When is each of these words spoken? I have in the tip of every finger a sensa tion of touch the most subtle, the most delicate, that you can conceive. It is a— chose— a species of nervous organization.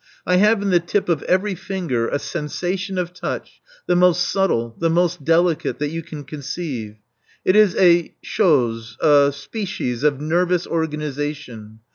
I 0.25 0.37
have 0.37 0.63
in 0.63 0.71
the 0.71 0.79
tip 0.79 1.09
of 1.09 1.21
every 1.27 1.53
finger 1.53 2.07
a 2.07 2.17
sensa 2.17 2.75
tion 2.79 2.97
of 2.97 3.13
touch 3.13 3.61
the 3.85 3.95
most 3.95 4.27
subtle, 4.27 4.75
the 4.79 4.89
most 4.89 5.23
delicate, 5.23 5.77
that 5.77 5.89
you 5.91 6.01
can 6.01 6.23
conceive. 6.23 6.95
It 7.45 7.55
is 7.55 7.75
a— 7.75 8.15
chose— 8.35 8.97
a 9.19 9.31
species 9.31 10.03
of 10.03 10.19
nervous 10.19 10.65
organization. 10.65 11.81